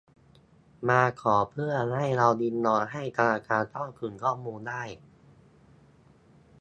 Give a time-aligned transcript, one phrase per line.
[0.89, 4.83] มาขอเพื่อให้เรายินยอมให้ธนาคารเข้าถึงข้อมูลได้